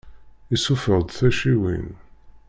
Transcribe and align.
Issuffeɣ-d 0.55 1.09
taciwin. 1.11 1.89